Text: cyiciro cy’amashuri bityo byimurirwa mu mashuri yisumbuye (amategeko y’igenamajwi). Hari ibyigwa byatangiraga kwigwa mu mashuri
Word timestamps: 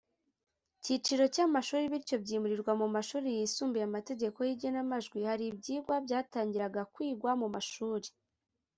cyiciro 0.83 1.23
cy’amashuri 1.35 1.91
bityo 1.93 2.15
byimurirwa 2.23 2.71
mu 2.81 2.87
mashuri 2.95 3.27
yisumbuye 3.37 3.83
(amategeko 3.89 4.37
y’igenamajwi). 4.47 5.17
Hari 5.29 5.43
ibyigwa 5.51 5.95
byatangiraga 6.05 6.81
kwigwa 6.93 7.31
mu 7.41 7.47
mashuri 7.55 8.07